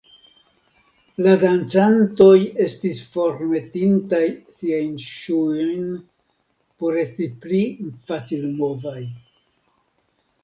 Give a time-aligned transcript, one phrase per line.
[1.25, 4.21] La dancantoj estis formetintaj
[4.61, 5.83] siajn ŝuojn
[6.81, 7.61] por esti pli
[8.09, 9.03] facilmovaj.